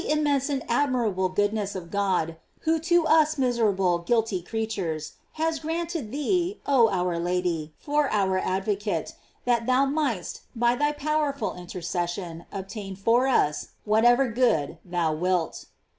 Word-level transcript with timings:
immense 0.09 0.49
and 0.49 0.63
admirable 0.67 1.29
goodness 1.29 1.75
of 1.75 1.91
God, 1.91 2.35
whotc 2.65 3.05
us 3.07 3.37
miserable, 3.37 3.99
guilty 3.99 4.41
creatures, 4.41 5.13
has 5.33 5.59
grunted 5.59 6.09
thee, 6.11 6.59
oh 6.65 6.89
our 6.89 7.19
Lady, 7.19 7.71
for 7.77 8.09
our 8.11 8.39
advocate, 8.39 9.13
that 9.45 9.67
thou 9.67 9.85
inightest, 9.85 10.39
by 10.55 10.73
thy 10.73 10.91
powerful 10.91 11.53
intercession, 11.55 12.47
obtain 12.51 12.95
for 12.95 13.27
us 13.27 13.73
what 13.85 14.03
ever 14.03 14.27
good 14.31 14.79
thou 14.83 15.13
wilt. 15.13 15.67